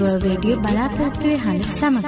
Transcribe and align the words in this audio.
World 0.00 0.20
radio 0.20 0.60
බලාපොරත්තුවේ 0.60 1.38
හඬ 1.38 1.66
සමඟ. 1.70 2.06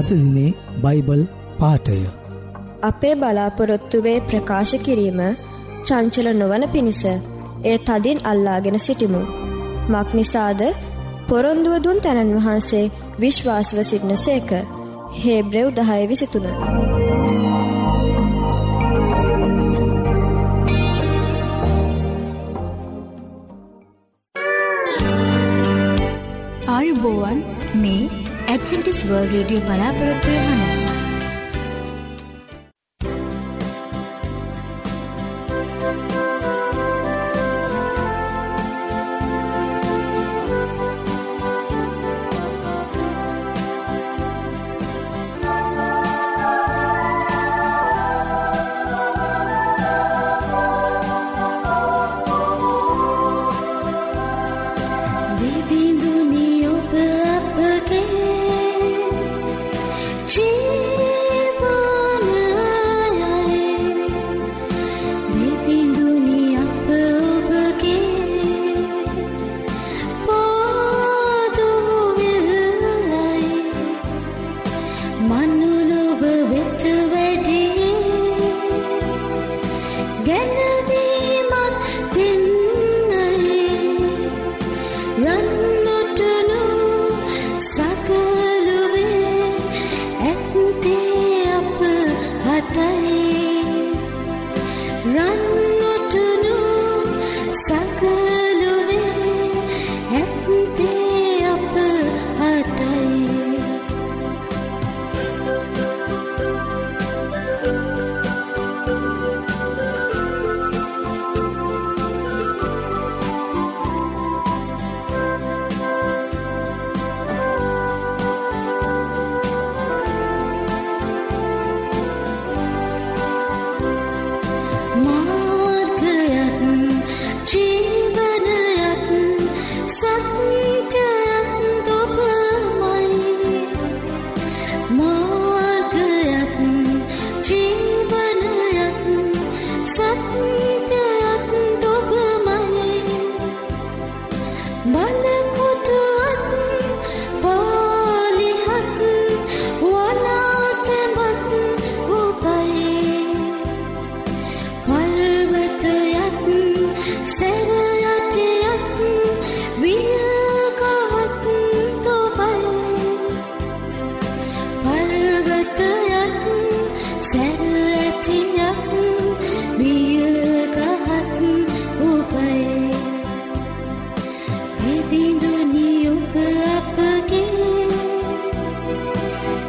අදදිනේ 0.00 0.50
Bible 0.82 1.22
පාටය 1.58 1.98
අපේ 2.82 3.14
බලාපොරොත්තුවේ 3.14 4.18
ප්‍රකාශ 4.22 4.74
කිරීම 4.80 5.20
චංචල 5.86 6.28
නොවන 6.34 6.64
පිණිස 6.68 7.02
එය 7.64 7.76
තදින් 7.80 8.18
අල්ලාගෙන 8.24 8.78
සිටිමු. 8.78 9.22
මක් 9.88 10.08
නිසාද 10.14 10.60
පොරොන්දුව 11.28 11.74
දුන් 11.84 11.98
තැනන් 12.00 12.34
වහන්සේ 12.36 12.90
විශ්වාසව 13.20 13.78
සිටින 13.82 14.16
සේක 14.18 14.50
හේබ්‍රෙව් 15.24 15.68
දහය 15.70 16.00
විසිතුන. 16.06 16.46
ආයුබෝවන් 26.68 27.40
මේ 27.82 28.02
ඇඩ්වෙන්ටිස් 28.48 29.00
වර්ල් 29.08 29.26
රේඩියෝ 29.32 30.87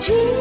Jesus. 0.09 0.38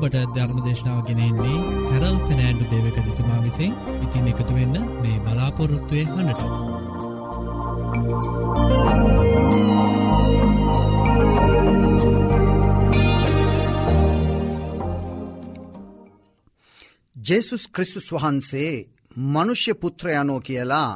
ඔබට 0.02 0.16
ධර්ම 0.36 0.60
දේශනාව 0.66 1.00
ගෙනෙන්නේ 1.08 1.58
හැරල් 1.90 2.16
ෆෙනෑන්ඩු 2.22 2.66
දේවක 2.70 2.96
තිතුමා 3.00 3.42
විසින් 3.44 3.74
ඉතින් 3.98 4.30
එකතුවෙන්න 4.30 4.76
මේ 5.02 5.18
බලාපොරොත්තුවය 5.20 6.04
හනට. 6.08 6.42
ජෙසුස් 17.16 17.64
ක්‍රිස්තුස් 17.70 18.08
වහන්සේ 18.12 18.74
මනුෂ්‍ය 19.30 19.74
පුත්‍රයනෝ 19.76 20.40
කියලා 20.42 20.90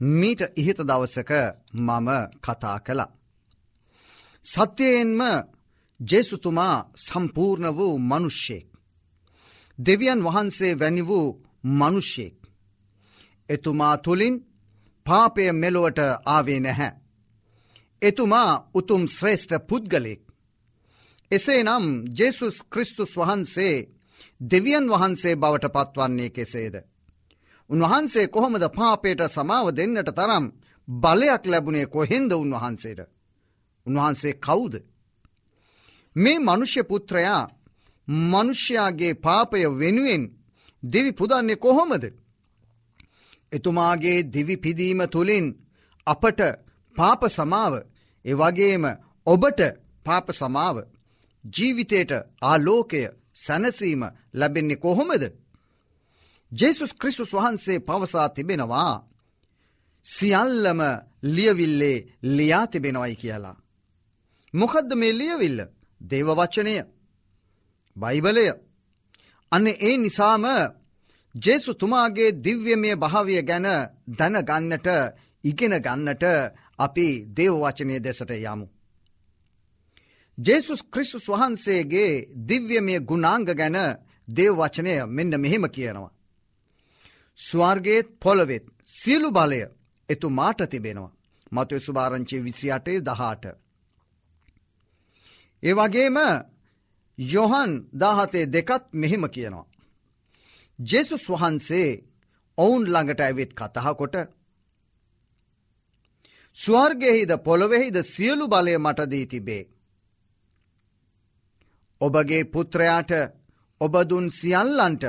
මීට 0.00 0.40
ඉහිත 0.56 0.78
දවසක 0.80 1.30
මම 1.76 2.08
කතා 2.38 2.78
කළා. 2.80 3.10
සත්‍යයෙන්ම 4.44 5.20
ජේසුතුමා 6.00 6.90
සම්පූර්ණ 6.96 7.76
වූ 7.76 7.98
මනුෂ්‍යයෙක්. 8.00 8.68
දෙවියන් 9.78 10.24
වහන්සේ 10.24 10.78
වැනි 10.80 11.06
වූ 11.06 11.28
මනුෂ්‍යයෙක්. 11.64 12.38
එතුමා 13.48 13.96
තුළින් 13.98 14.36
පාපය 15.06 15.52
මෙලොවට 15.52 15.98
ආවේ 16.26 16.60
නැහැ. 16.60 16.92
එතුමා 18.02 18.50
උතුම් 18.74 19.02
ශ්‍රේෂ්ඨ 19.08 19.66
පුද්ගලෙක්. 19.68 20.22
එසේ 21.30 21.62
නම් 21.64 21.86
ජෙසුස් 22.18 22.56
ක්‍රිස්තුස් 22.64 23.12
වහන්සේ 23.16 23.76
දෙවියන් 24.40 24.86
වහන්සේ 24.88 25.36
බවට 25.36 25.66
පත්වන්නේ 25.74 26.30
කෙසේද. 26.30 26.74
උන්වහන්සේ 27.70 28.26
කොහොමද 28.28 28.64
පාපයට 28.70 29.20
සමාව 29.28 29.66
දෙන්නට 29.76 30.10
තරම් 30.10 30.44
බලයක් 30.88 31.42
ලැබුණේ 31.44 31.86
කොහෙන්ද 31.86 32.32
උන්වහන්සේට. 32.34 33.00
උන්වහන්සේ 33.86 34.34
කවුද. 34.38 34.74
මේ 36.16 36.38
මනුෂ්‍ය 36.38 36.82
පුත්‍රයා 36.82 37.42
මනුෂ්‍යයාගේ 38.08 39.14
පාපය 39.16 39.58
වෙනුවෙන් 39.78 40.22
දෙවි 40.82 41.12
පුදන්නේ 41.12 41.56
කොහොමද. 41.56 42.04
එතුමාගේ 43.52 44.18
දිවිපිදීම 44.32 45.00
තුළින් 45.10 45.46
අපට 46.06 46.40
පාප 46.96 47.22
සමාව 47.28 47.74
එවගේම 48.24 48.84
ඔබට 49.26 49.60
පාප 50.06 50.26
සමාව 50.30 50.76
ජීවිතයට 51.44 52.12
ආලෝකය 52.42 53.02
සැනසීම 53.34 54.02
ලැබෙන්නේ 54.34 54.76
කොහොමද. 54.76 55.22
ජෙසුස් 56.52 56.92
ක්‍රිස්තුස් 56.94 57.32
වහන්සේ 57.32 57.78
පවසා 57.80 58.28
තිබෙනවා 58.28 58.94
සියල්ලම 60.04 60.80
ලියවිල්ලේ 61.26 62.06
ලියා 62.28 62.66
තිබෙනවයි 62.66 63.16
කියලා. 63.16 63.56
මොකදද 64.54 64.90
මේ 64.94 65.18
ලියවිල්ල 65.18 65.60
දේවවච්චනය 66.00 66.76
බයිබලය 67.96 68.46
අන්න 69.52 69.66
ඒ 69.66 69.96
නිසාම 69.96 70.44
ජේසු 71.34 71.70
තුමාගේ 71.74 72.36
දිව්‍යමය 72.38 72.90
භාවය 72.96 73.36
ගැන 73.42 73.66
දැනගන්නට 74.10 74.88
ඉගෙන 75.44 75.74
ගන්නට 75.78 76.24
අපි 76.78 77.08
දේවවචනය 77.28 77.96
දෙසට 77.98 78.30
යමු. 78.32 78.66
ජේසුස් 80.38 80.80
ක්‍රිස්තුස් 80.84 81.26
වහන්සේගේ 81.28 82.26
දිව්‍යමය 82.42 82.94
ගුණාංග 83.00 83.46
ගැන 83.50 83.76
දේවවචනය 84.28 84.94
මෙන්න 85.08 85.32
මෙහෙම 85.36 85.64
කියනවා. 85.66 86.14
ස්වර්ගේත් 87.38 88.06
පොළවෙත් 88.20 88.64
සියලු 88.94 89.30
බලය 89.30 89.60
එතු 90.08 90.26
මාට 90.30 90.60
තිබෙනවා. 90.64 91.16
මතුව 91.52 91.80
සුභාරංචි 91.80 92.36
විසි 92.40 92.68
අටේ 92.70 93.00
දහට. 93.00 93.44
ඒ 95.62 95.74
වගේම 95.74 96.18
යොහන් 97.18 97.72
දාහතේ 97.94 98.46
දෙකත් 98.46 98.84
මෙහෙම 98.92 99.24
කියනවා. 99.28 99.66
ජෙසුස් 100.78 101.24
වහන්සේ 101.30 101.88
ඔවුන් 102.58 102.84
ළඟට 102.84 103.20
ඇවිත් 103.20 103.52
කතහකොට 103.54 104.14
ස්වර්ගෙහිද 106.58 107.30
පොළොවෙහිද 107.38 107.96
සියලු 108.04 108.46
බලය 108.48 108.74
මටදී 108.78 109.26
තිබේ. 109.26 109.68
ඔබගේ 112.00 112.44
පුත්‍රයාට 112.44 113.10
ඔබදුන් 113.80 114.26
සියල්ලන්ට 114.30 115.04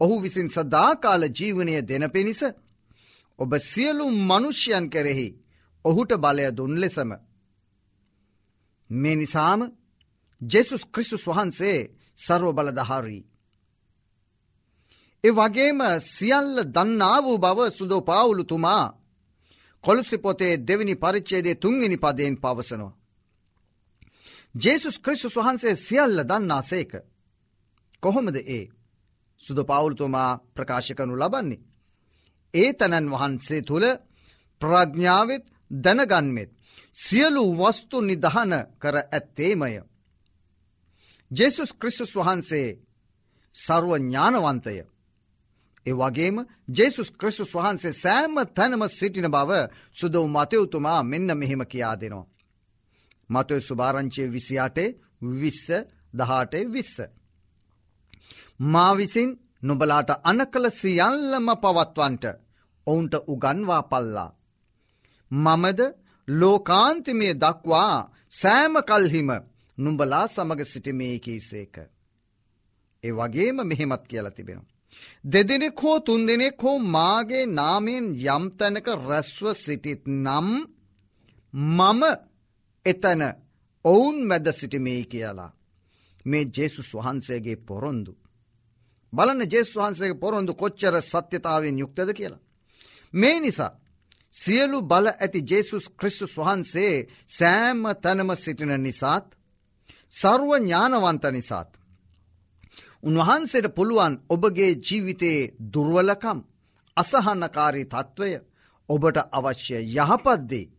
ඔහු 0.00 0.14
විසින් 0.22 0.48
සදාකාල 0.48 1.22
ජීවනය 1.30 1.74
දෙන 1.82 2.04
පිණිස 2.10 2.42
ඔබ 3.38 3.52
සියලු 3.62 4.06
මනුෂ්‍යයන් 4.20 4.86
කෙරෙහි 4.90 5.28
ඔහුට 5.84 6.12
බලය 6.14 6.44
දුන් 6.50 6.74
ලෙසම. 6.80 7.10
මේ 8.90 9.16
නිසාම 9.16 9.60
ජෙසුස් 10.42 10.82
ක්‍රිස්තුස් 10.84 11.24
වහන්සේ 11.26 11.78
සර්ව 12.18 12.48
බලදහාරී. 12.54 13.24
ඒ 15.24 15.32
වගේම 15.32 15.80
සියල්ල 16.08 16.56
දන්නා 16.66 17.18
වූ 17.22 17.38
බව 17.38 17.58
සුදෝ 17.70 18.02
පාවුලුතුමා 18.02 18.84
කොළුසි 19.84 20.18
පොතේ 20.18 20.54
දෙවිනි 20.58 20.94
පරිච්චේදේ 20.94 21.54
තුන්ගනි 21.54 21.96
පදයෙන් 21.96 22.36
පවසනවා. 22.36 22.98
ජේසුස් 24.54 24.96
ක්‍රිස්තුස් 24.98 25.36
වහන්සේ 25.36 25.74
සියල්ල 25.76 26.18
දන්නා 26.24 26.62
සේක. 26.62 26.92
කොහොමද 28.02 28.36
ඒ 28.48 28.64
සුද 29.40 29.58
පවුල්තුමා 29.60 30.30
ප්‍රකාශ 30.54 30.92
කනු 30.94 31.14
ලබන්නේ. 31.16 31.64
ඒ 32.54 32.70
තැනන් 32.72 33.10
වහන්සේ 33.10 33.62
තුළ 33.62 33.86
ප්‍රඥාවත් 34.60 35.44
දැනගන්මෙත් 35.70 36.50
සියලු 36.96 37.44
වස්තු 37.54 37.96
නිදහන 38.00 38.52
කර 38.78 38.96
ඇත්තේමය. 38.98 39.72
ජෙසුස් 41.30 41.70
ක්‍රිස්තුස් 41.72 42.12
වහන්සේ 42.16 42.78
සරුව 43.54 43.92
ඥානවන්තය. 43.98 44.74
ඒ 45.86 45.94
වගේම 45.94 46.36
ජෙසුස් 46.68 47.08
ක්‍රිස්තුස් 47.12 47.52
වහන්සේ 47.54 47.92
සෑම 47.94 48.34
තැනම 48.48 48.82
සිටින 48.90 49.28
බව 49.28 49.50
සුදව 49.92 50.24
මතයුතුමා 50.28 51.00
මෙන්න 51.02 51.30
මෙහෙම 51.34 51.62
කියා 51.66 51.96
දෙනවා. 51.96 52.30
මතය 53.30 53.54
සුභාරංචය 53.60 54.22
විසියාටේ 54.28 54.96
විස්ස 55.32 55.66
දහටේ 56.14 56.64
විස්ස. 56.66 56.96
මා 58.62 58.92
විසින් 58.96 59.30
නොබලාට 59.62 60.10
අන 60.22 60.40
කළ 60.46 60.66
සියල්ලම 60.72 61.48
පවත්වන්ට 61.56 62.24
ඔවුන්ට 62.86 63.14
උගන්වා 63.26 63.82
පල්ලා. 63.84 64.30
මමද 65.30 65.80
ලෝකාන්තිමය 66.28 67.28
දක්වා 67.34 67.94
සෑම 68.32 68.74
කල්හිම 68.82 69.30
නුඹලා 69.80 70.26
සමග 70.26 70.60
සිටිමේකීසේක. 70.64 71.74
ඒ 73.04 73.12
වගේම 73.12 73.56
මෙහෙමත් 73.66 74.04
කියලා 74.06 74.30
තිබෙනවා. 74.30 74.70
දෙදෙනෙක් 75.24 75.82
හෝ 75.82 75.98
තුන් 76.00 76.22
දෙනෙක් 76.26 76.62
හෝ 76.62 76.78
මාගේ 76.88 77.44
නාමයෙන් 77.50 78.06
යම්තැනක 78.28 78.86
රැස්ව 79.00 79.44
සිටිත් 79.54 80.02
නම් 80.16 80.48
මම 81.54 82.02
එතන 82.86 83.22
ඔවුන් 83.84 84.16
මැද 84.26 84.46
සිටිමේ 84.52 85.02
කියලා. 85.04 85.52
මේ 86.26 86.44
ජේසුස් 86.56 86.88
වහන්සේගේ 86.94 87.56
පොරොන්දු. 87.58 88.12
බලන 89.12 89.40
ජෙස් 89.50 89.70
වහන්සේ 89.76 90.14
පොරොන්දු 90.14 90.52
කොච්චර 90.54 90.94
සත්‍යතාවෙන් 91.02 91.78
යුක්තද 91.78 92.10
කියලා. 92.12 92.44
මේ 93.14 93.40
නිසා 93.40 93.72
සියලු 94.34 94.78
බල 94.82 95.06
ඇති 95.14 95.40
ජේසුස් 95.50 95.84
ක්‍රිස්තුස් 95.90 96.34
වහන්සේ 96.38 96.94
සෑම 97.28 97.82
තැනම 98.02 98.30
සිටින 98.36 98.72
නිසාත් 98.78 99.26
සරුව 100.14 100.52
ඥානවන්ත 100.56 101.24
නිසාත්. 101.28 101.70
උන්වහන්සේට 103.02 103.74
පුළුවන් 103.74 104.14
ඔබගේ 104.28 104.72
ජීවිතයේ 104.78 105.50
දුර්වලකම් 105.72 106.38
අසහන්නකාරී 106.96 107.86
තත්ත්වය 107.86 108.30
ඔබට 108.88 109.16
අවශ්‍ය 109.30 109.78
යහපත්දේ 109.96 110.70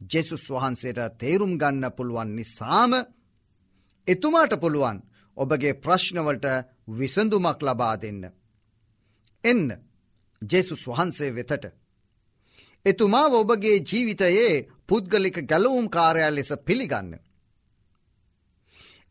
ජෙසුස් 0.00 0.44
වහන්සේට 0.50 1.18
තේරුම් 1.18 1.52
ගන්න 1.56 1.84
පුළුවන් 1.90 2.30
නිසාම 2.32 2.92
එතුමාට 4.08 4.54
පුළුවන් 4.60 4.98
ඔබගේ 5.36 5.74
ප්‍රශ්නවලට 5.76 6.46
විසඳුමක් 6.90 7.60
ලබා 7.60 7.96
දෙන්න. 7.96 8.22
එන්න 9.44 9.68
ජෙසුස් 10.42 10.82
වහන්සේ 10.86 11.30
වෙතට. 11.32 11.64
එතුමාව 12.86 13.32
ඔබගේ 13.34 13.76
ජීවිතයේ 13.82 14.66
පුද්ගලික 14.86 15.36
ගැලවුම් 15.42 15.86
කාරයා 15.88 16.30
ලෙස 16.30 16.50
පිළිගන්න. 16.66 17.23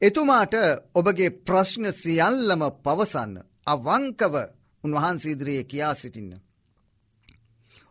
එතුමාට 0.04 0.54
ඔබගේ 0.94 1.36
ප්‍රශ්න 1.42 1.86
සියල්ලම 1.94 2.64
පවසන්න 2.84 3.36
අවංකව 3.66 4.36
උන්වහන්සීදිරයේ 4.84 5.64
කියා 5.64 5.94
සිටින්න. 5.94 6.34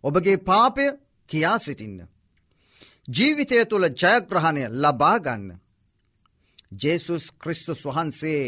ඔබගේ 0.05 0.37
පාපය 0.39 0.87
කියා 1.31 1.59
සිටින්න. 1.59 1.99
ජීවිතය 3.09 3.65
තුළ 3.67 3.87
ජයග්‍රහණය 3.93 4.65
ලබාගන්න. 4.73 5.49
ජේසුස් 6.75 7.25
ක්‍රිස්තුස් 7.33 7.85
වහන්සේ 7.85 8.43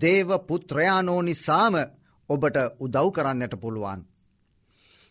දේව 0.00 0.28
පුත්‍රයානෝ 0.46 1.20
නිසාම 1.22 1.74
ඔබට 2.30 2.56
උදව් 2.78 3.08
කරන්නට 3.12 3.54
පුළුවන්. 3.56 4.00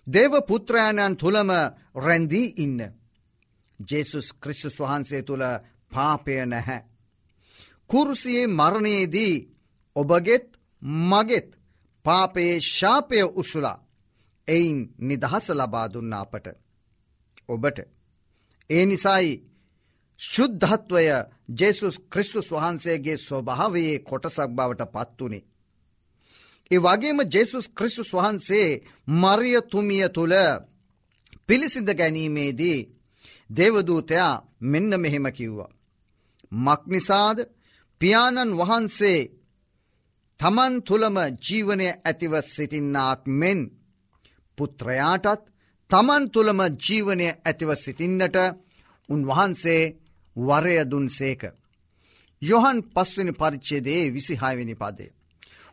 දේව 0.07 0.33
පුත්‍රයාණන් 0.47 1.17
තුළම 1.17 1.49
රැන්දී 1.95 2.53
ඉන්න. 2.57 2.79
ජේසුස් 3.79 4.27
ක්‍රිස්තුස් 4.33 4.79
වහන්සේ 4.79 5.21
තුළ 5.23 5.45
පාපය 5.89 6.45
නැහැ. 6.45 6.88
කුරුසියේ 7.89 8.47
මරණයේදී 8.49 9.35
ඔබගෙත් 9.95 10.47
මගෙත් 11.03 11.47
පාපයේ 12.05 12.55
ශාපය 12.67 13.17
උසුලා 13.35 13.79
එයින් 14.47 14.79
නිදහස 14.99 15.45
ලබා 15.51 15.87
දුන්න 15.87 16.13
අපට. 16.13 16.45
ඔබට. 17.49 17.77
ඒ 18.69 18.83
නිසයි 18.85 19.29
ශුද්ධත්වය 20.19 21.03
ජෙසුස් 21.55 21.95
ක්‍රිස්තුස් 22.11 22.47
වහන්සේගේ 22.51 23.17
ස්වභාවයේ 23.17 23.97
කොටසක් 23.99 24.49
බවට 24.49 24.91
පත්වනේ. 24.93 25.47
ඒ 26.71 26.79
වගේම 26.79 27.19
ජෙසුස් 27.27 27.65
ක්‍රිස්තුස් 27.69 28.11
වහන්සේ 28.13 28.69
මරියතුමිය 29.13 30.07
තුළ 30.09 30.35
පිළිසිඳ 31.47 31.89
ගැනීමේදී 31.91 32.79
දේවදූතයා 33.49 34.33
මෙන්න 34.61 34.91
මෙහෙම 34.97 35.25
කිව්වා. 35.31 35.71
මක්නිසාද 36.51 37.37
පියාණන් 38.01 38.57
වහන්සේ 38.57 39.19
තමන් 40.39 40.73
තුළම 40.81 41.17
ජීවනය 41.39 41.87
ඇතිව 41.91 42.33
සිටින්නාක් 42.45 43.21
මෙන් 43.33 43.59
පුත්‍රයාටත් 44.57 45.43
තමන් 45.89 46.23
තුළම 46.29 46.59
ජීවනය 46.77 47.27
ඇතිව 47.29 47.69
සිටින්නට 47.75 48.37
උන්වහන්සේ 49.09 49.83
වරයදුන් 50.35 51.07
සේක. 51.09 51.41
යොහන් 52.41 52.77
පස්වනි 52.85 53.33
පරිච්චේදේ 53.33 54.03
විසිහායවෙනි 54.09 54.75
පදේ. 54.75 55.15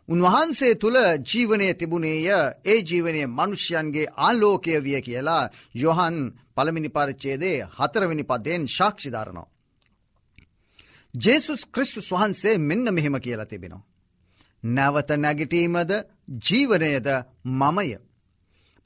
උන්වහන්සේ 0.08 0.74
තුළ 0.74 0.98
ජීවනය 1.24 1.68
තිබුණේය 1.74 2.26
ඒ 2.64 2.78
ජීවනය 2.80 3.22
මනුෂ්‍යයන්ගේ 3.28 4.12
ආලෝකය 4.18 4.72
විය 4.84 4.98
කියලා 5.00 5.44
යොහන් 5.74 6.16
පළමිනි 6.56 6.90
පරිච්චේදේ 6.90 7.58
හතරවෙනි 7.76 8.24
පදයෙන් 8.24 8.62
ශාක්ෂිධරනවා. 8.68 9.50
ජේසුස් 11.16 11.62
ක්‍රිස්තුස් 11.66 12.08
වහන්සේ 12.12 12.56
මෙන්න 12.60 12.86
මෙහෙම 12.94 13.16
කියලා 13.20 13.46
තිබෙනවා. 13.46 13.86
නැවත 14.62 15.10
නැගිටීමද 15.16 15.92
ජීවනයද 16.42 17.08
මමය. 17.52 17.88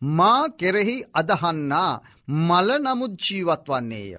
මා 0.02 0.44
කෙරෙහි 0.50 0.96
අදහන්නා 1.14 1.92
මල 2.28 2.68
නමුත් 2.78 3.12
ජීවත් 3.20 3.64
වන්නේය. 3.68 4.12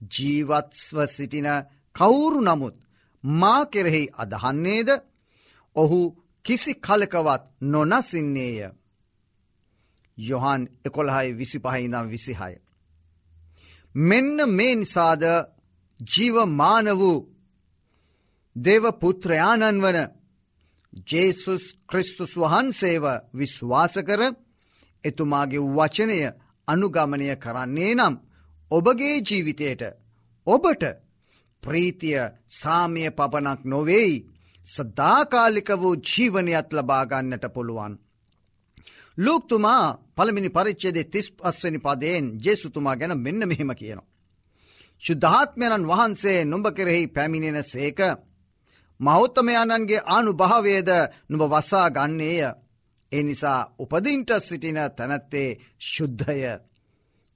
ජීවත්ස්ව 0.00 0.96
සිටින 1.06 1.48
කවුරු 1.96 2.40
නමුත් 2.40 2.76
මා 3.24 3.62
කෙරෙහි 3.66 4.02
අදහන්නේද 4.14 4.88
ඔහු 5.76 6.00
කිසි 6.44 6.72
කලකවත් 6.76 7.42
නොනසින්නේය. 7.62 8.58
යොහන් 10.18 10.62
එකොළහයි 10.84 11.36
විසි 11.38 11.58
පහයිනම් 11.58 12.06
විසිහය. 12.10 12.54
මෙන්න 13.94 14.36
මේ 14.48 14.74
නිසාද 14.74 15.22
ජීවමාන 16.00 16.86
වූ 16.94 17.18
දේවපුත්‍රයාණන් 18.56 19.82
වන 19.82 19.98
ජේසුස් 21.06 21.64
ක්‍රිස්තුස් 21.86 22.32
වහන්සේව 22.36 23.04
විශ්වාස 23.34 23.94
කර 24.00 24.22
එතුමාගේ 25.04 25.68
වචනය 25.68 26.18
අනුගමනය 26.68 27.28
කරන්නේ 27.36 27.94
නම් 27.94 28.14
ඔබගේ 28.70 29.16
ජීවිතයට 29.20 29.82
ඔබට 30.46 30.82
ප්‍රීතිය 31.62 32.20
සාමය 32.50 33.02
පපනක් 33.10 33.60
නොවෙයි 33.64 34.14
සදාකාලික 34.68 35.68
වූ 35.76 35.94
ජීවනයත් 36.02 36.68
ලබාගන්නට 36.70 37.44
පුළුවන්. 37.48 37.94
ලූක්තුමා 39.18 39.84
පළමිනි 40.16 40.50
පරිච්චේදේ 40.50 41.04
තිස් 41.04 41.28
පස්වනි 41.32 41.78
පදයෙන් 41.78 42.26
ජේසුතුමා 42.38 42.96
ගැන 42.96 43.14
මෙන්න 43.18 43.42
මෙහෙම 43.48 43.72
කියනවා. 43.72 44.09
ශුද්ධාත්මයණන් 45.02 45.88
වහන්සේ 45.88 46.44
නුඹ 46.44 46.66
කෙරෙහි 46.70 47.04
පැමිණෙන 47.08 47.58
සේක 47.64 48.00
මෞත්තමයණන්ගේ 49.00 50.04
ආනු 50.06 50.32
භාවේද 50.34 50.90
නුඹ 51.28 51.44
වසා 51.46 51.88
ගන්නේය. 51.90 52.40
ඒ 53.12 53.22
නිසා 53.22 53.60
උපදින්ට 53.78 54.30
සිටින 54.40 54.78
තැනැත්තේ 54.88 55.48
ශුද්ධය 55.82 56.40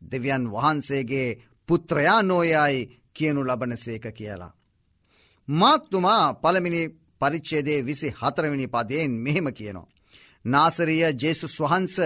දෙවියන් 0.03 0.45
වහන්සේගේ 0.53 1.29
පුත්‍රයා 1.69 2.21
නෝයයි 2.23 2.79
කියනු 3.15 3.41
ලබනසේක 3.43 4.05
කියලා. 4.13 4.57
මාක්තුමා 5.49 6.35
පළමිනි 6.35 6.83
පරිච්චේදේ 7.21 7.81
විසි 7.83 8.09
හතරවෙනි 8.13 8.67
පදයෙන් 8.67 9.13
මෙහෙම 9.19 9.49
කියනවා. 9.53 9.93
නාසරිය 10.45 11.05
ජේසුස් 11.15 11.55
වහන්ස 11.61 11.97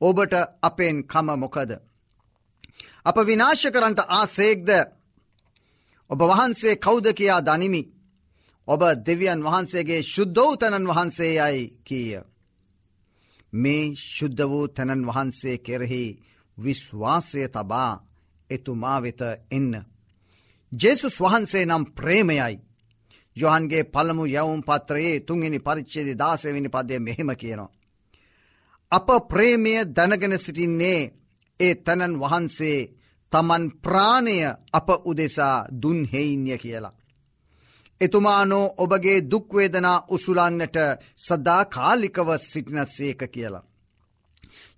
ඔබට 0.00 0.34
අපෙන් 0.62 0.96
කම 1.04 1.28
මොකද. 1.36 1.70
අප 3.04 3.16
විනාශ 3.20 3.66
කරන්ට 3.68 4.00
ආසේක්ද 4.10 4.68
ඔබ 6.10 6.20
වහන්සේ 6.22 6.76
කෞද 6.76 7.06
කියා 7.12 7.40
දනිමි. 7.42 7.82
ඔබ 8.68 8.82
දෙවියන් 9.06 9.40
වහන්සේගේ 9.42 10.02
ශුද්ධෝ 10.04 10.56
තැනන් 10.56 10.86
වහන්සේ 10.86 11.32
යයි 11.34 11.62
කීය. 11.84 12.20
මේ 13.52 13.94
ශුද්ධ 14.08 14.44
වූ 14.44 14.66
තැනන් 14.68 15.06
වහන්සේ 15.06 15.56
කෙරෙහි 15.58 16.04
විශ්වාසය 16.58 17.48
තබා 17.48 17.92
එතුමා 18.50 18.98
වෙත 19.00 19.20
එන්න. 19.50 19.72
ජේසුස් 20.72 21.16
වහන්සේ 21.18 21.64
නම් 21.66 21.84
ප්‍රේමයයි. 21.92 22.54
යොහන්ගේ 23.36 23.84
පළමු 23.84 24.24
යවුම් 24.28 24.62
පත්‍රයේ 24.62 25.20
තුන්ගනි 25.20 25.58
පරිච්චේද 25.58 26.08
දාසවිනි 26.18 26.68
පදය 26.68 26.98
මෙහෙම 26.98 27.30
කියනවා. 27.32 27.72
අප 28.92 29.08
ප්‍රේමය 29.28 29.72
දැනගෙන 29.86 30.38
සිටින්නේ 30.38 31.00
ඒ 31.62 31.74
තැනන් 31.76 32.20
වහන්සේ 32.20 32.78
තමන් 33.32 33.64
ප්‍රාණය 33.80 34.36
අප 34.72 34.88
උදෙසා 35.04 35.56
දුන්හෙයින්ය 35.82 36.56
කියලා. 36.58 36.98
එතුමානෝ 38.00 38.74
ඔබගේ 38.78 39.18
දුක්වේදනා 39.30 40.04
උසුලන්නට 40.08 40.76
සදා 41.18 41.62
කාලිකව 41.66 42.28
සිටින 42.42 42.80
සේක 42.88 43.20
කියලා. 43.30 43.68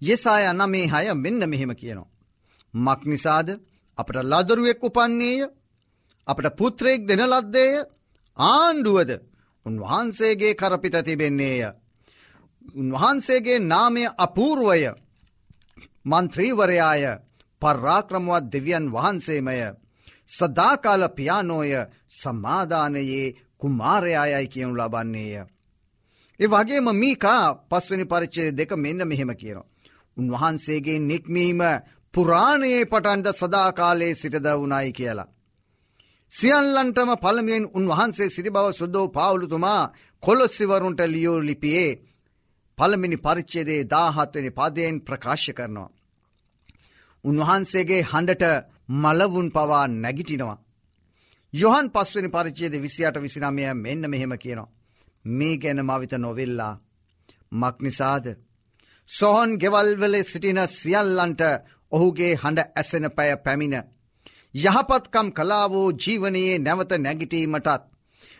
යෙසාය 0.03 0.45
නමේ 0.53 0.87
හය 0.87 1.07
මෙන්න 1.17 1.43
මෙහෙම 1.45 1.73
කියනවා. 1.75 2.13
මක් 2.75 3.01
නිසාද 3.05 3.49
අපට 3.99 4.17
ලදරුවෙක් 4.23 4.83
උපන්නේය 4.83 5.41
අපට 6.27 6.47
පුත්‍රයෙක් 6.57 7.03
දෙන 7.09 7.23
ලද්දේය 7.25 7.73
ආණ්ඩුවද 8.37 9.11
උන්වහන්සේගේ 9.67 10.55
කරපිට 10.55 10.97
තිබෙන්නේය. 11.03 11.63
උන්වහන්සේගේ 12.75 13.59
නාමය 13.63 14.03
අපූර්වය 14.17 14.91
මන්ත්‍රීවරයාය 16.07 17.05
පර්රාක්‍රමවත් 17.63 18.45
දෙවියන් 18.53 18.87
වහන්සේමය 18.93 19.59
සදාකාල 20.31 21.03
පියානෝය 21.11 21.73
සමාධානයේ 22.13 23.35
කුමාරයායයි 23.59 24.49
කියනු 24.49 24.75
ලබන්නේය. 24.75 25.35
ඒ 26.41 26.49
වගේම 26.49 26.89
මීකා 26.95 27.45
පස්වනි 27.71 28.05
පරිච්චේ 28.07 28.49
දෙක 28.51 28.71
මෙන්න 28.77 29.01
මෙහෙම 29.05 29.31
කියනවා. 29.33 29.71
උන්වහන්සේගේ 30.17 30.99
නික්මීම 31.01 31.63
පුරාණයේ 32.15 32.83
පටන්ඩ 32.85 33.29
සදාකාලයේ 33.35 34.15
සිටද 34.15 34.47
වුණයි 34.53 34.93
කියලා. 34.93 35.33
සියල්ලන්ටම 36.33 37.11
පළමියෙන් 37.17 37.71
උන්වහන්සේ 37.75 38.31
සිරි 38.31 38.51
බව 38.51 38.67
සුද්දෝ 38.73 39.07
පාවුලුතුමා 39.09 39.93
කොළොස්සිවරුන්ට 40.23 41.01
ලියෝ 41.07 41.39
ලිපියේ 41.41 41.91
පළමිනි 42.79 43.17
පරිච්චේදේ 43.17 43.83
දාහත්වනි 43.87 44.51
පදයෙන් 44.51 44.97
ප්‍රකාශ 45.01 45.51
කරනවා. 45.51 45.94
උන්වහන්සේගේ 47.25 48.03
හඬට 48.03 48.45
මලවුන් 48.89 49.49
පවා 49.51 49.87
නැගිටිනවා. 49.95 50.63
යොහන් 51.53 51.87
පස්වනි 51.91 52.29
පරිච්චේද 52.29 52.75
විසියට 52.79 53.17
විසිනමය 53.17 53.63
මෙන්න 53.77 54.11
මෙහෙම 54.11 54.33
කියනවා. 54.37 54.73
මේ 55.25 55.57
ගැන 55.57 55.81
මවිත 55.83 56.13
නොවෙල්ලා. 56.15 56.75
මක්නිසාද. 57.53 58.27
සොහොන් 59.11 59.51
ගෙවල්වල 59.59 60.15
සිටින 60.23 60.61
සියල්ලන්ට 60.71 61.43
ඔහුගේ 61.93 62.35
හඬ 62.35 62.71
ඇසෙන 62.73 63.07
පැය 63.11 63.31
පැමිණ. 63.37 63.77
යහපත්කම් 64.55 65.29
කලා 65.31 65.67
වූ 65.71 65.89
ජීවනයේ 65.95 66.59
නැවත 66.59 66.93
නැගිටීමටත්. 66.97 67.83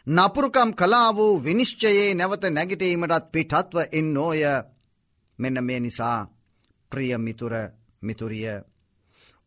නපුරුකම් 0.07 0.71
කලා 0.73 1.11
වූ 1.13 1.43
විනිශ්චයේ 1.43 2.15
නැවත 2.15 2.45
නැගිටීමටත් 2.49 3.31
පිටත්ව 3.33 3.77
එන්නෝය 3.93 4.43
මෙන්න 5.39 5.57
මේ 5.61 5.81
නිසා 5.81 6.19
ප්‍රිය 6.93 7.19
මිතුර 7.19 7.55
මිතුරිය. 8.03 8.55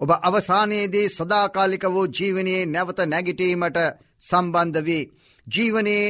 ඔබ 0.02 0.12
අවසානයේදී 0.20 1.08
සදාකාලික 1.10 1.84
වූ 1.86 2.08
ජීවනයේ 2.10 2.62
නැවත 2.68 3.00
නැගිටීමට 3.06 3.78
සම්බන්ධ 4.24 4.82
වී 4.82 5.04
ජීවනයේ 5.48 6.06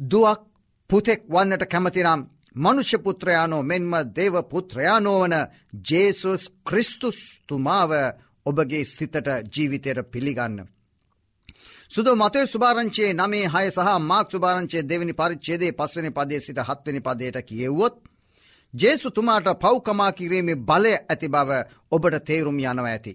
දුවක් 0.00 0.40
පුතෙක් 0.90 1.20
වන්නට 1.28 1.64
කැමතිනම් 1.66 2.20
මනුෂ්‍ය 2.56 2.98
පුත්‍රයානෝ 2.98 3.62
මෙන්ම 3.64 3.92
දේව 4.16 4.34
පුත්‍රයානෝ 4.44 5.18
වන 5.20 5.34
ජේසුස් 5.84 6.42
ක්‍රිස්තුස් 6.66 7.18
තුමාව 7.48 7.90
ඔබගේ 8.46 8.84
සිතට 8.86 9.28
ජීවිතයට 9.48 9.98
පිළිගන්න. 10.06 10.58
සුද 11.92 12.06
මතය 12.14 12.40
සුභාරංචයේ 12.46 13.12
නමේ 13.14 13.46
හය 13.48 13.66
සහ 13.70 13.90
මාක් 14.02 14.26
සුභාරංචයේ 14.30 14.82
දෙවනි 14.84 15.14
පරිච්චේදේ 15.14 15.72
පස්වනි 15.72 16.10
පදේ 16.10 16.40
සිට 16.40 16.58
හත්වනි 16.60 17.00
පදයට 17.00 17.38
කියෙව්වොත් 17.42 17.94
ජේසු 18.74 19.10
තුමාට 19.10 19.46
පව්කමා 19.56 20.12
කිරීමේ 20.12 20.62
බලය 20.62 20.92
ඇති 21.02 21.28
බව 21.28 21.50
ඔබට 21.92 22.16
තේරුම් 22.24 22.58
යනව 22.60 22.86
ඇති. 22.86 23.12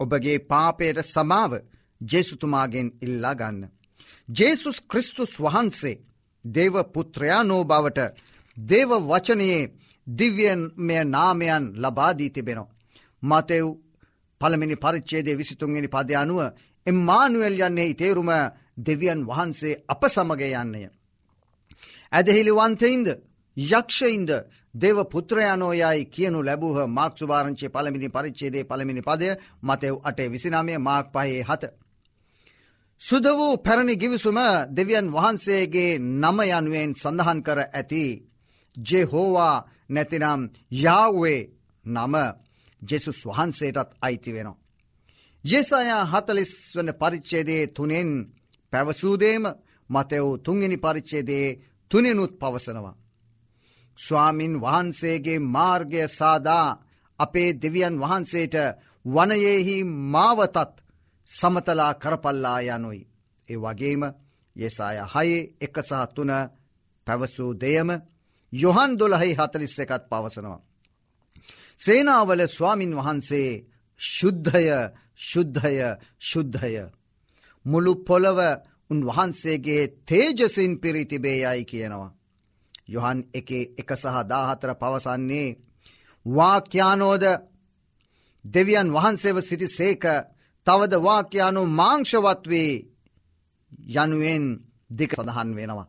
ඔබගේ 0.00 0.38
පාපයට 0.40 0.98
සමාව 1.04 1.52
ජේසුතුමාගෙන් 2.00 2.88
ඉල්ලා 3.02 3.34
ගන්න. 3.34 3.62
ජේසුස් 4.28 4.78
ක්‍රිස්තුස් 4.82 5.32
වහන්සේ 5.40 6.00
දේව 6.44 6.74
පුත්‍රයානෝ 6.92 7.62
බවට 7.64 8.00
දේව 8.56 8.90
වචනයේ 9.02 9.72
දිව්‍යන්මය 10.06 10.96
නාමයන් 11.06 11.64
ලබාදී 11.74 12.30
තිබෙනවා. 12.30 12.74
මතෙව් 13.22 13.66
පළමිනි 14.40 14.76
පරිච්චේදේ 14.76 15.38
විසිතුන්ගෙන 15.38 15.88
පද 15.88 16.10
අනුව 16.14 16.40
එම්මානුවල් 16.86 17.60
යන්නේ 17.60 17.94
තේරුම 17.94 18.30
දෙවියන් 18.78 19.20
වහන්සේ 19.26 19.80
අප 19.88 20.02
සමග 20.06 20.42
යන්නය. 20.54 20.82
ඇදහිලි 22.12 22.52
වන්තයින්ද 22.52 23.08
යක්ෂයින්ද 23.56 24.30
දෙව 24.74 24.98
පුත්‍රයනෝයයි 25.04 26.04
කියනු 26.06 26.38
ලැබූහ 26.40 26.78
මාක් 26.88 27.12
සුභාරංචේ 27.14 27.68
පළමිනි 27.68 28.08
පරිච්චේදේ 28.08 28.64
පළමිනි 28.64 29.02
පදය 29.02 29.28
මතෙව් 29.62 29.94
අටේ 30.02 30.28
විසිනාමය 30.28 30.74
මාක් 30.78 31.06
පහේ 31.12 31.42
හත. 31.42 31.64
සුද 33.02 33.24
වූ 33.30 33.54
පැරණි 33.58 33.94
ගිවිසුම 33.94 34.38
දෙවියන් 34.68 35.06
වහන්සේගේ 35.10 35.98
නම 35.98 36.38
යනුවෙන් 36.50 36.90
සඳහන් 36.94 37.40
කර 37.42 37.58
ඇති 37.70 38.04
ජෙහෝවා 38.76 39.56
නැතිනම් 39.88 40.40
යාවේ 40.74 41.40
නම 41.84 42.14
ජෙසුස් 42.82 43.18
වහන්සේටත් 43.26 43.90
අයිති 44.02 44.30
වෙනවා. 44.32 44.60
යෙසායා 45.44 46.04
හතලිස් 46.04 46.52
වන 46.74 46.88
පරිච්චේදේ 46.94 47.62
තුනෙන් 47.68 48.10
පැවසූදේම 48.72 49.44
මතෙව් 49.90 50.26
තුන්ගනි 50.38 50.76
පරිච්චේදේ 50.76 51.46
තුනෙනුත් 51.90 52.32
පවසනවා. 52.38 52.96
ස්වාමින් 53.98 54.54
වහන්සේගේ 54.60 55.38
මාර්ගය 55.48 56.02
සාදා 56.10 56.66
අපේ 57.18 57.50
දෙවියන් 57.54 57.94
වහන්සේට 58.00 58.56
වනයෙහි 59.04 59.76
මාවතත් 60.12 60.56
සමතලා 61.30 61.92
කරපල්ලා 61.94 62.60
යනුයි. 62.68 63.02
ඒ 63.48 63.58
වගේම 63.58 64.02
යෙසාය 64.56 64.98
හයේ 65.06 65.40
එක 65.60 65.76
සහ 65.80 66.02
තුන 66.14 66.30
පැවසූ 67.06 67.52
දෙයම 67.54 67.88
යොහන් 68.52 68.92
දොළහහි 68.98 69.32
හතලිස්ස 69.34 69.78
එකත් 69.78 70.04
පවසනවා. 70.10 70.60
සේනාවල 71.80 72.42
ස්වාමින් 72.48 72.92
වහන්සේ 72.94 73.50
ශුද්ධය 74.00 74.66
ශුද්ධය 75.20 75.76
ශුද්ධය. 76.20 76.74
මුළු 77.64 77.92
පොළව 77.98 78.38
උන්වහන්සේගේ 78.90 79.82
තේජසින් 80.06 80.72
පිරිතිබේ 80.80 81.38
යයි 81.38 81.64
කියනවා. 81.64 82.15
යොහන් 82.88 83.18
එක 83.34 83.48
එක 83.74 83.90
සහ 83.94 84.16
දාහතර 84.24 84.70
පවසන්නේ 84.74 85.56
වාක්‍යානෝද 86.26 87.24
දෙවියන් 88.44 88.88
වහන්සේව 88.90 89.36
සිටි 89.40 89.68
සේක 89.68 90.04
තවද 90.66 90.94
වාක්‍යානු 91.00 91.60
මාංශවත් 91.72 92.42
වේ 92.46 92.72
යනුවෙන් 93.94 94.44
දෙක 94.90 95.10
සඳහන් 95.14 95.50
වෙනවා. 95.54 95.88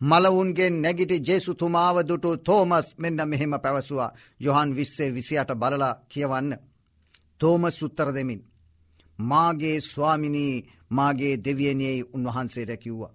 මලවුන්ගෙන් 0.00 0.74
නැගිටි 0.74 1.16
ජේසුතුමාව 1.20 1.96
දුටු 2.02 2.30
තෝමස් 2.38 2.86
මෙන්න 2.98 3.20
මෙහෙම 3.24 3.54
පැවසවා 3.56 4.14
යොහන් 4.40 4.70
විස්සේ 4.72 5.10
විසියට 5.10 5.50
බලලා 5.52 5.94
කියවන්න. 6.08 6.50
තෝම 7.40 7.62
සුත්තර 7.70 8.08
දෙමින්. 8.14 8.40
මාගේ 9.18 9.78
ස්වාමිනී 9.82 10.64
මාගේ 10.90 11.34
දෙවියනයේ 11.38 12.04
උන්වහන්සේට 12.14 12.72
කිව්වා. 12.76 13.12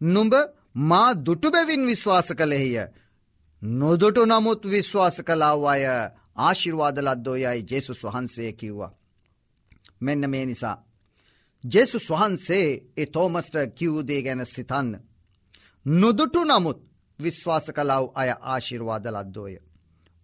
නුඹ 0.00 0.34
මා 0.74 1.14
දුටුබැවින් 1.16 1.86
විශ්වාස 1.86 2.28
කළෙහිය. 2.28 2.78
නොදුටු 3.62 4.22
නමුත් 4.26 4.62
විශ්වාස 4.64 5.16
කලාව 5.18 5.64
අය 5.64 5.84
ආශිර්වාද 6.36 6.96
ලද්දෝ 6.98 7.36
යයි 7.36 7.66
ජෙසුස් 7.70 8.02
වහන්සේ 8.04 8.52
කිව්වා. 8.52 8.92
මෙන්න 10.00 10.30
මේ 10.30 10.46
නිසා. 10.46 10.76
ජෙසුස් 11.64 12.10
වහන්සේ 12.10 12.66
ඒ 12.96 13.06
තෝමස්ට 13.06 13.54
කිව්දේ 13.74 14.22
ගැන 14.22 14.46
සිතන්න. 14.46 14.90
නොදුටු 15.86 16.44
නමුත් 16.44 16.80
විශ්වාස 17.18 17.66
කලාව 17.66 18.04
අය 18.14 18.30
ආශිර්වාද 18.42 19.04
ලද්දෝය. 19.06 19.54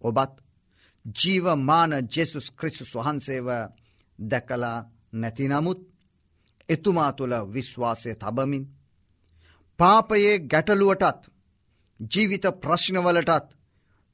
ඔබත් 0.03 0.33
ජීවමාන 1.15 1.93
ජෙසුස් 2.17 2.47
ක්‍රිස්තුස් 2.51 2.95
වහන්සේව 2.95 3.49
දැකලා 4.19 4.79
නැති 5.13 5.49
නමුත් 5.49 5.81
එතුමා 6.69 7.13
තුළ 7.13 7.35
විශ්වාසය 7.53 8.11
තබමින් 8.15 8.65
පාපයේ 9.79 10.35
ගැටලුවටත් 10.45 11.23
ජීවිත 12.11 12.45
ප්‍රශ්නවලටත් 12.61 13.49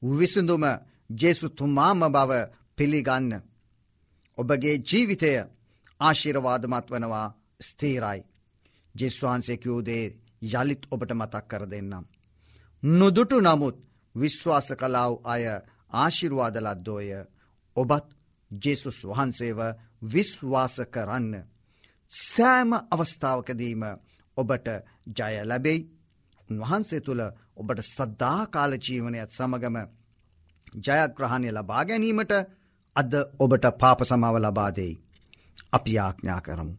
විසඳුම 0.01 0.63
ජේසු 1.13 1.47
තුමාම 1.51 2.01
බව 2.09 2.31
පිළිගන්න. 2.77 3.31
ඔබගේ 4.37 4.75
ජීවිතය 4.81 5.31
ආශිරවාදමත් 5.99 6.87
වනවා 6.89 7.27
ස්තේරයි. 7.61 8.19
ජෙස්වාන්සෙකයූදේ 8.95 10.05
යළිත් 10.53 10.83
ඔබට 10.91 11.11
මතක් 11.11 11.47
කර 11.49 11.63
දෙන්නම්. 11.67 12.05
නොදුටු 12.83 13.37
නමුත් 13.39 13.77
විශ්වාස 14.15 14.67
කලාව් 14.71 15.13
අය 15.25 15.43
ආශිරවාදලද්දෝය 15.93 17.09
ඔබත් 17.77 18.07
ජෙසුස් 18.51 18.99
වහන්සේව 19.03 19.59
විශ්වාස 20.05 20.75
කරන්න. 20.87 21.33
සෑම 22.11 22.71
අවස්ථාවකදීම 22.91 23.83
ඔබට 24.37 24.67
ජය 25.07 25.35
ලැබෙයි 25.43 25.79
උන්වහන්සේ 26.49 27.01
තුළ 27.01 27.21
ඔබට 27.55 27.79
සද්ධාකාල 27.87 28.73
ජීවනයත් 28.79 29.31
සමගම 29.31 29.77
ජයග්‍රහණය 30.77 31.49
ලබා 31.51 31.83
ගැනීමට 31.83 32.33
අද 32.95 33.13
ඔබට 33.39 33.65
පාප 33.73 33.99
සමාව 34.01 34.35
ලබාදෙයි. 34.37 34.93
අපි 35.73 35.91
යාඥා 35.91 36.41
කරමු. 36.41 36.73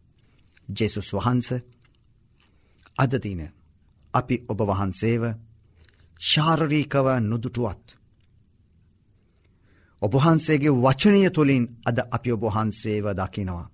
ජෙසුස් 0.69 1.09
වහන්ස 1.13 1.49
අදතින 2.97 3.41
අපි 4.13 4.35
ඔබ 4.49 4.59
වහන්සේව 4.61 5.23
ශාරරීකව 6.21 7.07
නොදුටුවත්. 7.21 7.85
ඔබහන්සේගේ 10.01 10.77
වචනය 10.77 11.29
තුළින් 11.29 11.65
අද 11.85 11.97
අපි 12.11 12.29
ඔබහන්සේව 12.31 13.05
දකිනවා. 13.13 13.67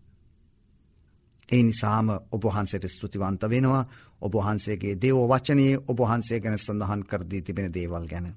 ඒ 1.49 1.63
නිසාම 1.63 2.07
ඔබහන්සේට 2.31 2.85
ස්තුතිවන්ත 2.87 3.41
වෙනවා 3.43 3.83
ඔබහන්සේගේ 4.21 4.95
දේව 4.95 5.17
වචනයේ 5.29 5.81
ඔබහන්සේ 5.87 6.39
ගැන 6.39 6.57
සඳහන් 6.57 7.01
කරදී 7.03 7.41
තිබෙන 7.41 7.73
දේවල් 7.73 8.05
ගැන. 8.07 8.27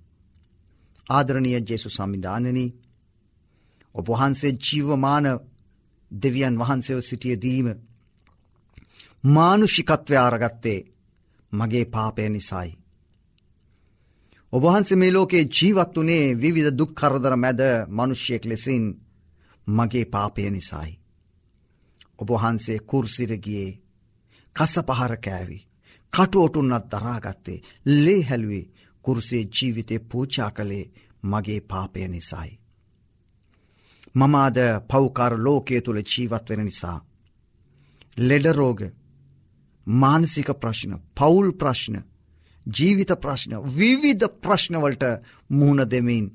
ආදරණය 1.07 1.51
ජේසු 1.61 1.88
සම්විධානනී 1.88 2.75
ඔබහන්සේ 3.94 4.53
ජීවමාන 4.61 5.27
දෙවියන් 6.11 6.59
වහන්සේව 6.59 7.01
සිටියදීම 7.01 7.68
මානුෂිකත්වය 9.25 10.14
ආරගත්තේ 10.16 10.87
මගේ 11.53 11.85
පාපය 11.87 12.29
නිසයි. 12.29 12.70
ඔබහන්සේ 14.53 14.97
මේ 14.97 15.12
ලෝකේ 15.12 15.44
ජීවත් 15.51 15.94
වනේ 15.97 16.35
විවිධ 16.35 16.73
දුක් 16.73 16.92
කරදර 16.94 17.35
මැද 17.37 17.61
මනුෂ්‍යයෙක් 17.88 18.44
ලෙසින් 18.44 18.85
මගේ 19.66 20.05
පාපය 20.05 20.51
නිසයි. 20.51 20.90
ඔබහන්සේ 22.18 22.79
කුර්සිරගියේ 22.81 23.79
කස 24.57 24.75
පහර 24.79 25.14
කෑවි. 25.16 25.59
කටුවොටුන්නත් 26.14 26.90
දරාගත්තේ 26.90 27.62
ලේ 27.96 28.22
හැල්වේ 28.22 28.64
කුරුසේ 29.05 29.42
ජීවිතය 29.53 29.98
පූචා 30.00 30.50
කළේ 30.50 30.90
මගේ 31.22 31.61
පාපය 31.62 32.09
නිසයි. 32.09 32.50
මමාද 34.14 34.59
පෞකාර 34.88 35.35
ලෝකය 35.38 35.81
තුළ 35.81 36.00
ජීවත් 36.03 36.48
වෙන 36.48 36.64
නිසා. 36.64 36.98
ලෙඩරෝග 38.18 38.81
මානසික 39.87 40.48
ප්‍රශ්න 40.55 40.92
පවුල් 41.14 41.48
ප්‍රශ්න 41.53 41.96
ජීවිත 42.66 43.11
ප්‍රශ්න 43.20 43.53
විවිධ 43.72 44.29
ප්‍රශ්නවලට 44.40 45.05
මුහුණ 45.50 45.90
දෙමින් 45.90 46.27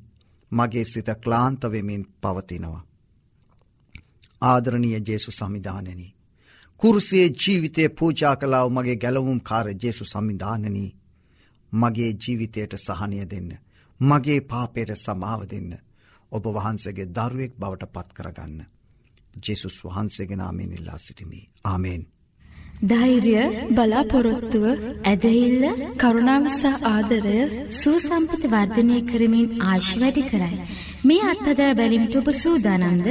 මගේ 0.51 0.85
සිත 0.85 1.09
ක්ලාන්තවෙමින් 1.17 2.03
පවතිනවා. 2.21 2.85
ආදරණීය 4.41 5.01
ජේසු 5.01 5.31
සමිධානනී. 5.31 6.15
කුරුසේ 6.79 7.27
ජීවිතය 7.37 7.89
පූජා 7.91 8.35
කලාව 8.35 8.67
මගේ 8.69 8.95
ගැලවුම් 8.95 9.39
කාර 9.41 9.67
ජේසු 9.75 10.05
සමිධානනී. 10.05 10.95
මගේ 11.73 12.11
ජීවිතයට 12.17 12.73
සහනය 12.77 13.25
දෙන්න. 13.25 13.49
මගේ 13.99 14.39
පාපයට 14.43 14.91
සමාව 14.97 15.41
දෙන්න. 15.45 15.71
ඔබ 16.31 16.43
වහන්සගේ 16.47 17.07
දරුවෙක් 17.07 17.53
බවට 17.57 17.91
පත් 17.93 18.09
කරගන්න. 18.13 18.61
ජෙසුස් 19.43 19.75
වහන්සේගෙනාමෙන් 19.85 20.71
ඉල්ලා 20.73 20.97
සිටිමි. 20.97 21.41
ආමේෙන්. 21.65 22.03
ධෛර්ය 22.83 23.35
බලාපොරොත්තුව 23.71 24.65
ඇදහිල්ල 25.05 25.65
කරුණාවසා 25.97 26.75
ආදරය 26.85 27.39
සූසම්පති 27.73 28.47
වර්ධනය 28.47 28.99
කරමින් 29.03 29.47
ආශ් 29.63 29.91
වැඩි 29.99 30.23
කරයි. 30.23 30.59
මේ 31.03 31.19
අත්හදා 31.31 31.73
බැලිමට 31.75 32.15
ඔබ 32.19 32.27
සූදානම්ද? 32.33 33.07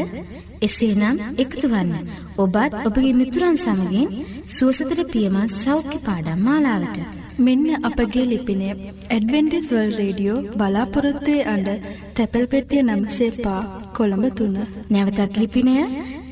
එසේනම් 0.61 1.20
එකතු 1.42 1.66
වන්න. 1.72 2.09
ඔබත් 2.37 2.74
ඔබගේ 2.81 3.14
මිතුරන් 3.20 3.57
සමගින් 3.57 4.09
සුවසතර 4.57 5.01
පියමත් 5.12 5.55
සෞඛ්‍ය 5.57 5.98
පාඩම් 6.07 6.42
මාලාවට. 6.46 6.98
මෙන්න 7.38 7.66
අපගේ 7.88 8.27
ලිපින 8.33 8.62
ඇඩවෙන්ටිස් 8.66 9.70
වර්ල්ඩ් 9.70 9.98
රේඩියෝ 10.01 10.38
බලාපොරොත්තුවේ 10.59 11.48
අඩ 11.55 11.68
තැපැල් 12.16 12.46
පෙට්ටිය 12.53 12.83
නම්සේපා 12.85 13.61
කොළඹ 13.96 14.27
3. 14.33 14.66
නැවතත් 14.90 15.40
ලිපිනය 15.42 15.77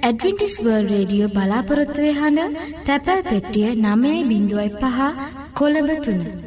ඇඩවෙන්ටිස් 0.03 0.59
වර්ල්ඩ් 0.64 0.92
රේඩියෝ 0.95 1.35
බලාපොරොත්තුවේ 1.37 2.19
හඬ 2.21 2.61
තැපැල් 2.87 3.23
පෙට්ටිය 3.31 3.71
9.5 3.87 5.09
කොළඹ 5.55 5.97
3. 6.03 6.46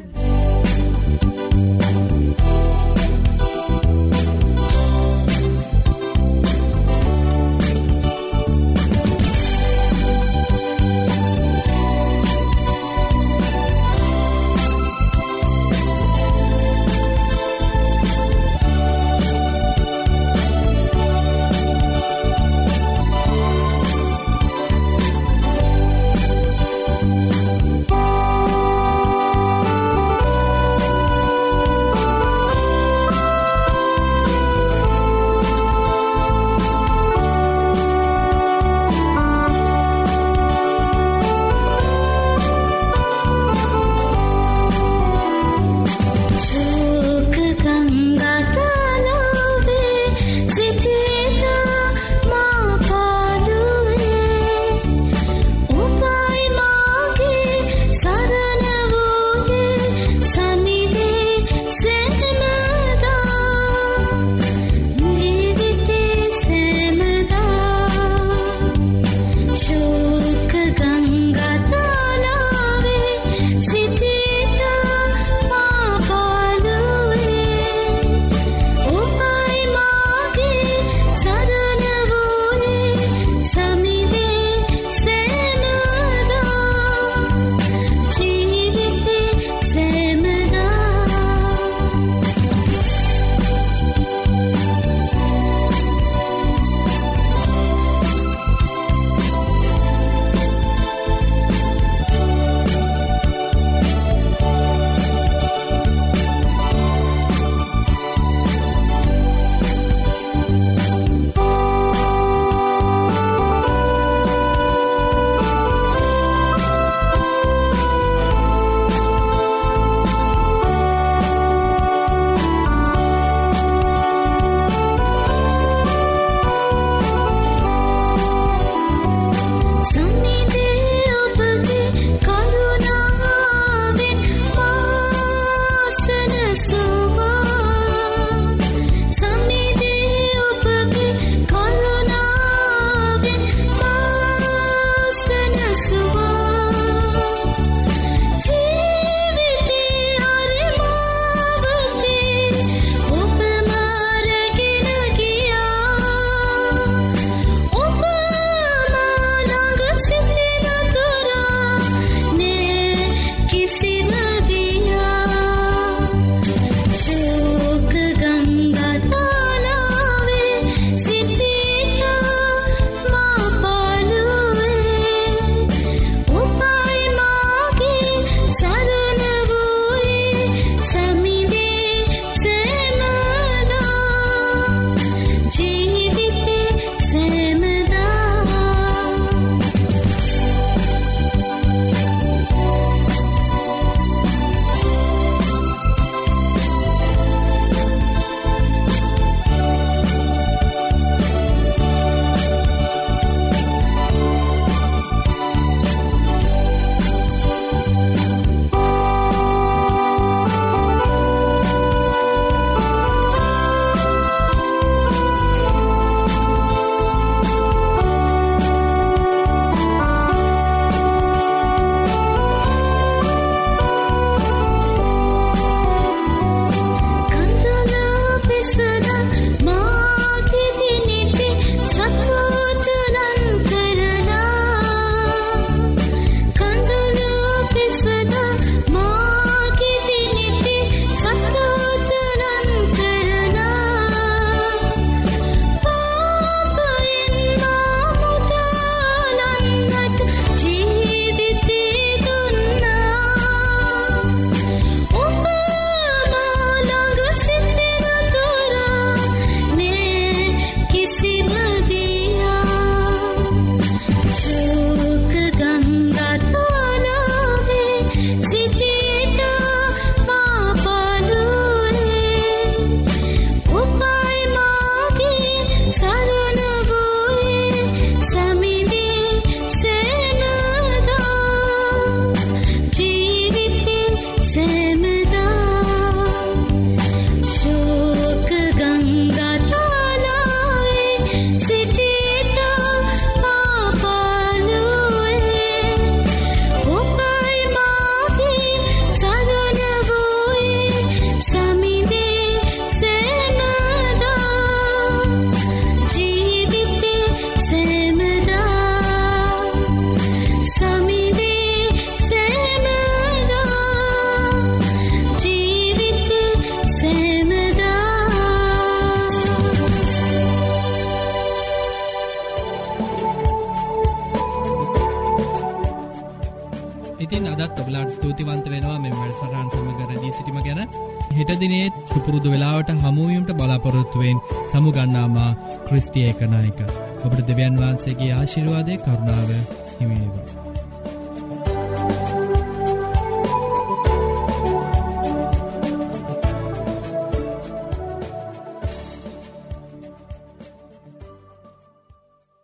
ක්‍රිස්ටිය 336.19 336.29
එකනායක 336.29 336.79
ඔබට 337.25 337.47
දෙවියන් 337.47 337.79
වහන්සේගේ 337.79 338.32
ආශිරවාදය 338.34 338.99
කරුණාව 338.99 339.51
හිමිේවා. 339.95 340.49